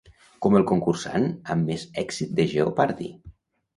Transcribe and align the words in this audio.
Com 0.45 0.55
el 0.59 0.63
concursant 0.71 1.27
amb 1.55 1.71
més 1.73 1.85
èxit 2.05 2.35
de 2.41 2.47
Jeopardy! 2.55 3.11